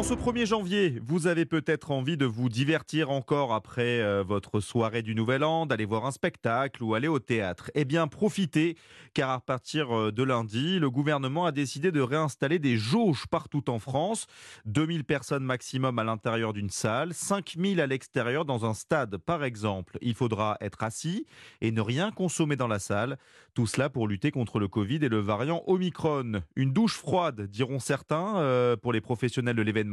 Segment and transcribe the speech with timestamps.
[0.00, 4.60] En ce 1er janvier, vous avez peut-être envie de vous divertir encore après euh, votre
[4.60, 7.70] soirée du Nouvel An, d'aller voir un spectacle ou aller au théâtre.
[7.74, 8.78] Eh bien, profitez,
[9.12, 13.68] car à partir euh, de lundi, le gouvernement a décidé de réinstaller des jauges partout
[13.68, 14.26] en France.
[14.64, 19.98] 2000 personnes maximum à l'intérieur d'une salle, 5000 à l'extérieur dans un stade, par exemple.
[20.00, 21.26] Il faudra être assis
[21.60, 23.18] et ne rien consommer dans la salle.
[23.52, 26.40] Tout cela pour lutter contre le Covid et le variant Omicron.
[26.56, 29.89] Une douche froide, diront certains, euh, pour les professionnels de l'événement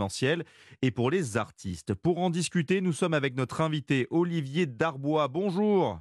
[0.82, 1.94] et pour les artistes.
[1.94, 5.28] Pour en discuter, nous sommes avec notre invité Olivier Darbois.
[5.28, 6.00] Bonjour.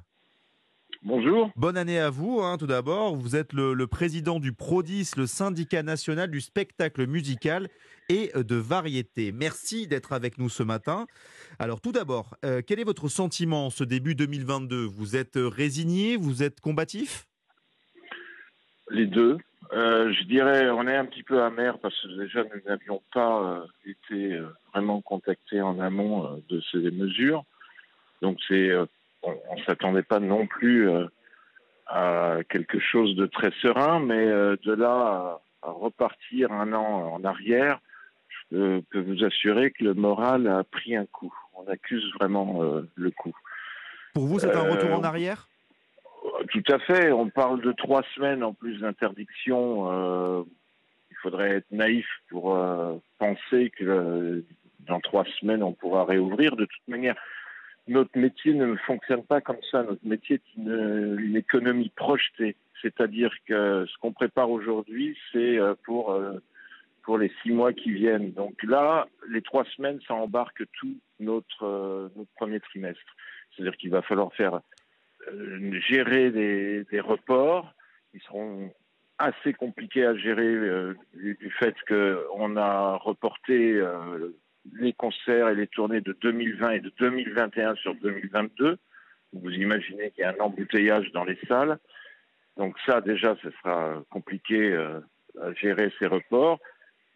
[1.03, 1.51] Bonjour.
[1.55, 3.15] Bonne année à vous, hein, tout d'abord.
[3.15, 7.69] Vous êtes le, président du PRODIS, le syndicat national du spectacle musical
[8.09, 9.31] et de variété.
[9.31, 11.05] Merci d'être avec nous ce matin.
[11.59, 16.17] Alors tout d'abord, euh, quel est votre sentiment ce début 2022 Vous êtes résigné?
[16.17, 17.27] Vous êtes combatif?
[18.89, 19.37] Les deux.
[19.73, 23.41] Euh, je dirais, on est un petit peu amer parce que déjà nous n'avions pas
[23.41, 27.43] euh, été euh, vraiment contactés en amont de ces mesures.
[28.21, 28.71] Donc c'est,
[29.23, 30.89] on, ne s'attendait pas non plus
[31.85, 37.79] à quelque chose de très serein, mais de là à, repartir un an en arrière,
[38.49, 41.33] je peux vous assurer que le moral a pris un coup.
[41.53, 43.35] On accuse vraiment le coup.
[44.15, 45.47] Pour vous, c'est un retour en arrière?
[46.49, 47.11] Tout à fait.
[47.11, 49.91] On parle de trois semaines en plus d'interdiction.
[49.91, 50.43] Euh,
[51.11, 54.45] il faudrait être naïf pour euh, penser que euh,
[54.81, 56.55] dans trois semaines on pourra réouvrir.
[56.55, 57.15] De toute manière,
[57.87, 59.83] notre métier ne fonctionne pas comme ça.
[59.83, 62.55] Notre métier est une, économie projetée.
[62.81, 66.19] C'est-à-dire que ce qu'on prépare aujourd'hui, c'est pour
[67.03, 68.33] pour les six mois qui viennent.
[68.33, 73.15] Donc là, les trois semaines, ça embarque tout notre notre premier trimestre.
[73.57, 74.59] C'est-à-dire qu'il va falloir faire euh,
[75.87, 77.73] gérer des, reports
[78.11, 78.71] qui seront
[79.17, 84.35] assez compliqués à gérer euh, du, fait qu'on a reporté euh,
[84.73, 88.77] les concerts et les tournées de 2020 et de 2021 sur 2022.
[89.33, 91.77] Vous imaginez qu'il y a un embouteillage dans les salles.
[92.57, 94.73] Donc ça, déjà, ce sera compliqué
[95.41, 96.59] à gérer ces reports.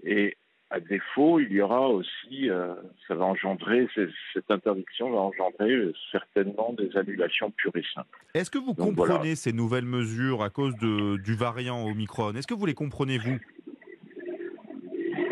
[0.03, 0.37] Et
[0.71, 2.73] à défaut, il y aura aussi, euh,
[3.07, 3.87] ça va engendrer,
[4.33, 8.17] cette interdiction va engendrer euh, certainement des annulations pures et simples.
[8.33, 12.33] Est-ce que vous comprenez ces nouvelles mesures à cause de, du variant Omicron?
[12.35, 13.37] Est-ce que vous les comprenez, vous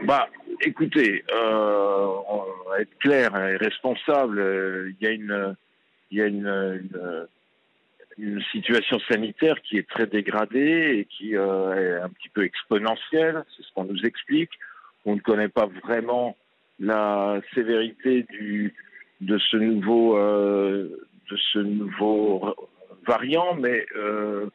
[0.03, 0.27] Bah,
[0.61, 4.93] écoutez, euh, on va être clair et responsable.
[4.99, 5.55] Il y a une,
[6.11, 6.89] il y a une,
[8.17, 13.45] une, situation sanitaire qui est très dégradée et qui est un petit peu exponentielle.
[13.55, 14.51] C'est ce qu'on nous explique
[15.09, 16.37] on ne connaît pas vraiment
[16.79, 18.75] la sévérité du,
[19.21, 22.55] de ce nouveau euh, de ce nouveau
[23.07, 24.47] variant, mais euh,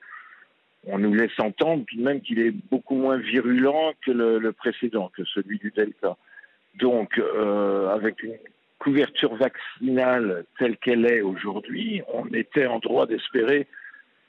[0.86, 5.10] on nous laisse entendre tout de même qu'il est beaucoup moins virulent que le, précédent,
[5.16, 6.16] que celui du Delta.
[6.76, 8.36] Donc, euh, avec une
[8.78, 13.66] couverture vaccinale telle qu'elle est aujourd'hui, on était en droit d'espérer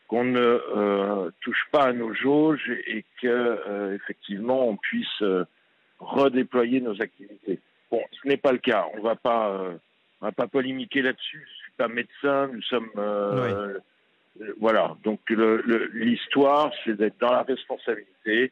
[0.08, 5.24] qu'on ne touche pas à nos jauges et que effectivement on puisse
[6.00, 7.60] redéployer nos activités.
[7.92, 8.88] Bon, ce n'est pas le cas.
[8.98, 9.74] On va pas, euh,
[10.22, 11.46] on va pas polémiquer là-dessus.
[11.48, 12.48] Je suis pas médecin.
[12.48, 13.80] Nous sommes, euh,
[14.42, 14.96] euh, voilà.
[15.04, 15.20] Donc
[15.94, 18.52] l'histoire, c'est d'être dans la responsabilité.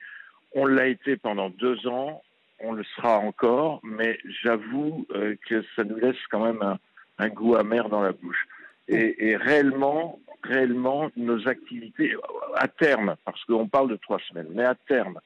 [0.53, 2.22] On l'a été pendant deux ans.
[2.59, 5.06] On le sera encore, mais j'avoue
[5.50, 6.80] que ça nous laisse quand même un,
[7.18, 8.48] un goût amer dans la bouche.
[8.88, 12.16] Et, et, réellement, réellement, nos activités,
[12.56, 15.20] à terme, parce qu'on parle de trois semaines, mais à terme,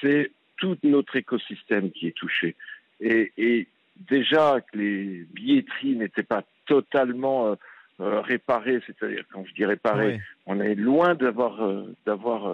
[0.00, 2.56] c'est tout notre écosystème qui est touché.
[3.00, 3.68] Et,
[4.08, 7.54] déjà que les billetteries n'étaient pas totalement euh,
[8.00, 12.52] euh, réparées, c'est-à-dire quand je dis réparées, on est loin d'avoir euh, d'avoir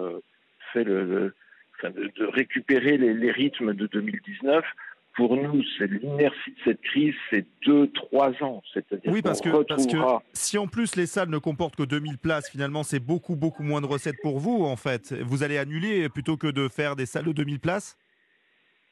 [0.71, 1.33] fait le,
[1.83, 4.63] de, récupérer les, rythmes de 2019
[5.15, 8.61] pour nous, c'est l'inertie de cette crise, c'est deux, trois ans.
[8.73, 9.97] C'est-à-dire oui, parce que, parce que
[10.33, 13.81] si en plus les salles ne comportent que 2000 places, finalement, c'est beaucoup, beaucoup moins
[13.81, 15.13] de recettes pour vous, en fait.
[15.13, 17.97] Vous allez annuler plutôt que de faire des salles de 2000 places?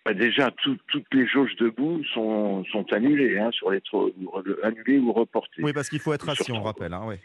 [0.06, 3.82] Bah, déjà, toutes les jauges debout sont, sont annulées, hein, sur les
[4.64, 5.62] annulées ou reportées.
[5.62, 6.94] Oui, parce qu'il faut être assis, on rappelle.
[6.94, 7.16] Hein,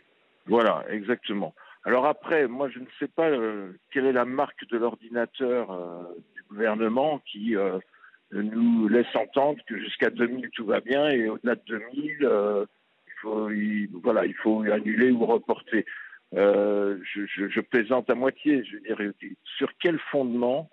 [0.47, 1.55] Voilà, exactement.
[1.85, 6.03] Alors après, moi, je ne sais pas euh, quelle est la marque de l'ordinateur euh,
[6.35, 7.79] du gouvernement qui euh,
[8.43, 12.29] nous laisse entendre que jusqu'à 2000 tout va bien et au-delà de 2000,
[13.07, 13.49] il faut,
[14.03, 15.85] voilà, il faut annuler ou reporter.
[16.33, 18.65] Je, je, plaisante à moitié.
[18.65, 19.15] Je veux
[19.57, 20.71] sur quel fondement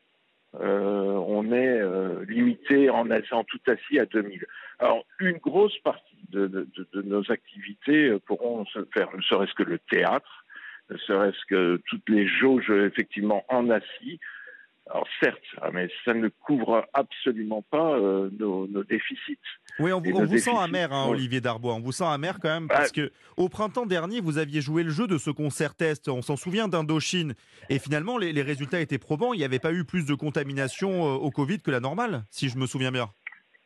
[0.60, 4.46] euh, on est euh, limité en, en tout assis à 2000.
[4.80, 9.80] Alors, une grosse partie de, nos activités euh, pourront se faire, ne serait-ce que le
[9.80, 10.46] théâtre,
[10.90, 14.20] ne serait-ce que toutes les jauges effectivement en assis.
[14.94, 19.40] Alors certes, ah, mais ça ne couvre absolument pas euh, nos, déficits.
[19.80, 21.76] Oui, on, vous sent amer, hein, Olivier Darbois.
[21.76, 24.90] On vous sent amer quand même parce que au printemps dernier, vous aviez joué le
[24.90, 26.10] jeu de ce concert test.
[26.10, 27.36] On s'en souvient d'Indochine.
[27.70, 29.34] Et finalement, les, résultats étaient probants.
[29.34, 32.50] Il n'y avait pas eu plus de contamination euh, au Covid que la normale, si
[32.50, 33.10] je me souviens bien.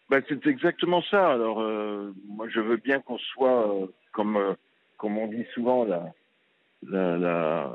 [0.10, 1.32] Bah, c'est exactement ça.
[1.32, 3.68] Alors, euh, moi, je veux bien qu'on soit,
[4.12, 4.56] comme,
[4.98, 7.72] comme on dit souvent, la, la,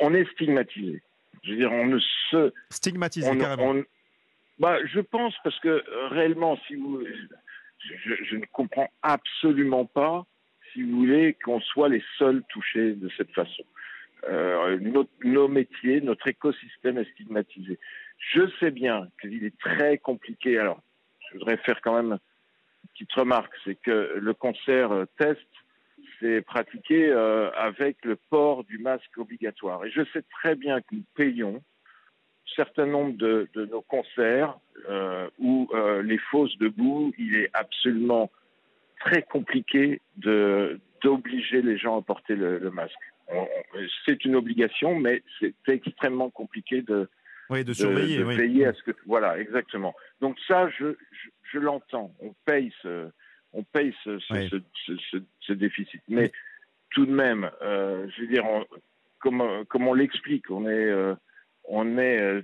[0.00, 1.02] on est stigmatisé.
[1.42, 1.98] Je veux dire, on ne
[2.30, 2.52] se.
[2.70, 3.82] Stigmatisé, carrément.
[4.58, 7.02] bah, je pense, parce que euh, réellement, si vous.
[8.24, 10.24] Je, ne comprends absolument pas,
[10.72, 13.64] si vous voulez, qu'on soit les seuls touchés de cette façon.
[14.28, 14.78] Euh,
[15.24, 17.80] nos, métiers, notre écosystème est stigmatisé.
[18.18, 20.58] Je sais bien qu'il est très compliqué.
[20.58, 20.80] Alors,
[21.28, 25.40] je voudrais faire quand même une petite remarque, c'est que le concert euh, test
[26.22, 29.84] c'est pratiqué euh, avec le port du masque obligatoire.
[29.84, 34.58] Et je sais très bien que nous payons un certain nombre de, nos concerts
[34.88, 38.30] euh, où euh, les fosses debout, il est absolument
[39.00, 42.94] très compliqué d'obliger les gens à porter le, masque.
[44.06, 47.08] C'est une obligation, mais c'est extrêmement compliqué de,
[47.50, 49.94] de surveiller, de, veiller à ce que voilà exactement.
[50.20, 50.94] Donc ça, je,
[51.50, 52.14] je l'entends.
[52.20, 53.10] On paye ce
[53.52, 56.02] on paye ce, déficit.
[56.08, 56.32] Mais
[56.90, 58.44] tout de même, euh, je veux dire,
[59.18, 61.14] comme, on l'explique, on est, euh,
[61.64, 62.42] on est, euh,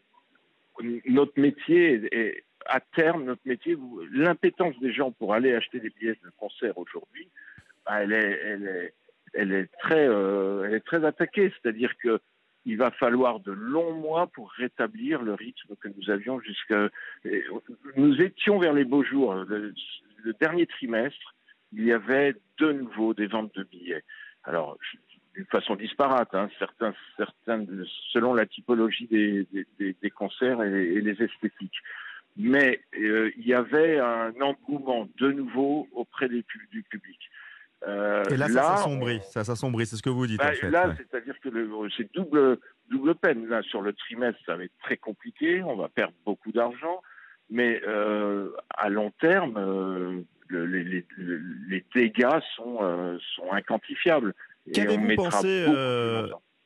[1.07, 3.77] notre métier est, à terme, notre métier,
[4.13, 7.29] l'impétence des gens pour aller acheter des billets de concert aujourd'hui,
[7.87, 8.95] bah, elle, est, elle, est,
[9.35, 11.53] elle, est, très, elle est très attaquée.
[11.61, 12.21] C'est-à-dire que
[12.67, 16.91] il va falloir de longs mois pour rétablir le rythme que nous avions jusqu'à.
[17.97, 19.35] Nous étions vers les beaux jours
[20.23, 21.35] le dernier trimestre,
[21.73, 24.05] il y avait de nouveau des ventes de billets.
[24.44, 24.79] Alors,
[25.35, 27.65] d'une façon disparate, hein, certains, certains,
[28.12, 29.47] selon la typologie des,
[29.79, 31.79] des, concerts et, les esthétiques.
[32.37, 37.19] Mais euh, il y avait un engouement de nouveau auprès des, du public.
[37.87, 40.38] Euh, et là, ça s'assombrit, ça s'assombrit, c'est ce que vous dites.
[40.38, 41.49] Bah, en fait, là, c'est-à-dire que
[41.97, 42.59] c'est double,
[42.91, 43.47] double peine.
[43.47, 47.00] Là, sur le trimestre, ça va être très compliqué, on va perdre beaucoup d'argent.
[47.50, 54.35] Mais euh, à long terme, euh, les, dégâts sont, euh, sont inquantifiables.
[54.73, 55.67] Qu'avez-vous pensé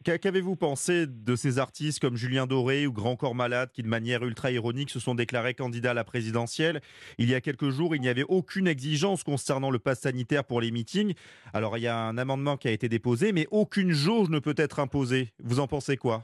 [0.04, 4.24] Qu'avez-vous pensé de ces artistes comme Julien Doré ou Grand Corps Malade qui, de manière
[4.24, 6.80] ultra ironique, se sont déclarés candidats à la présidentielle?
[7.18, 10.60] Il y a quelques jours, il n'y avait aucune exigence concernant le pass sanitaire pour
[10.60, 11.14] les meetings.
[11.54, 14.56] Alors, il y a un amendement qui a été déposé, mais aucune jauge ne peut
[14.56, 15.28] être imposée.
[15.38, 16.22] Vous en pensez quoi?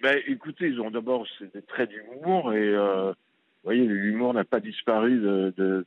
[0.00, 2.74] Ben, Écoutez, ils ont d'abord des traits d'humour et
[3.64, 5.86] vous voyez, l'humour n'a pas disparu de,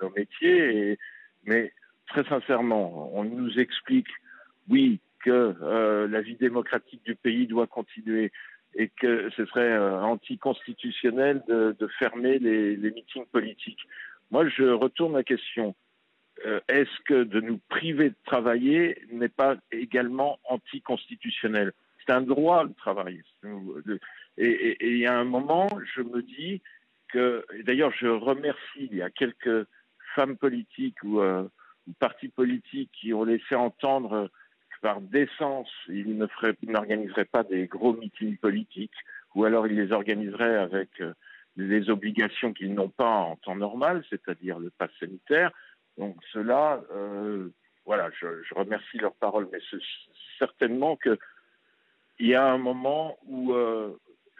[0.00, 0.98] nos métiers,
[1.44, 1.72] mais
[2.08, 4.08] très sincèrement, on nous explique,
[4.68, 8.32] oui, que euh, la vie démocratique du pays doit continuer
[8.74, 13.86] et que ce serait euh, anticonstitutionnel de, fermer les, meetings politiques.
[14.32, 15.76] Moi, je retourne la question.
[16.46, 21.72] Euh, est-ce que de nous priver de travailler n'est pas également anticonstitutionnel?
[22.04, 23.22] C'est un droit de travailler.
[24.36, 26.60] Et il y a un moment, je me dis,
[27.12, 29.66] que, d'ailleurs, je remercie, il y a quelques
[30.14, 31.48] femmes politiques ou, euh,
[31.98, 34.30] partis politiques qui ont laissé entendre
[34.70, 36.16] que par décence, ils
[36.62, 38.94] n'organiseraient pas des gros meetings politiques,
[39.34, 41.14] ou alors ils les organiseraient avec euh,
[41.56, 45.50] les obligations qu'ils n'ont pas en temps normal, c'est-à-dire le pass sanitaire.
[45.96, 47.48] Donc cela, euh,
[47.84, 49.58] voilà, je, je, remercie leurs paroles, mais
[50.38, 51.18] certainement que
[52.20, 53.96] il y a un moment où euh,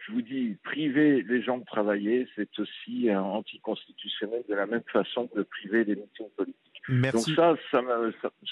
[0.08, 5.26] je vous dis, priver les gens de travailler, c'est aussi anticonstitutionnel de la même façon
[5.26, 6.82] que de priver les meetings politiques.
[6.88, 7.34] Merci.
[7.34, 7.82] Donc ça,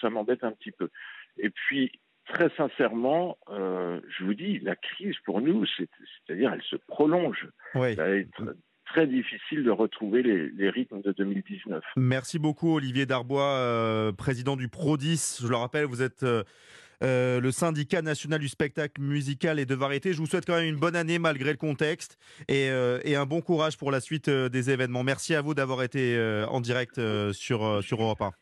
[0.01, 0.91] ça, m'embête un petit peu.
[1.39, 1.93] Et puis,
[2.27, 7.49] très sincèrement, euh, je vous dis, la crise pour nous, c'est-à-dire elle se prolonge.
[7.75, 7.95] Oui.
[7.95, 11.83] Ça va être très difficile de retrouver les, rythmes de 2019.
[11.97, 15.39] Merci beaucoup Olivier Darbois, euh, président du PRODIS.
[15.43, 16.23] Je le rappelle, vous êtes...
[16.23, 16.45] Euh,
[17.03, 20.13] euh, le syndicat national du spectacle musical et de variété.
[20.13, 23.41] Je vous souhaite quand même une bonne année malgré le contexte et, euh, un bon
[23.41, 25.03] courage pour la suite euh, des événements.
[25.03, 25.97] Merci à vous d'avoir été
[26.49, 27.01] en direct
[27.33, 28.33] sur, sur Europe 1.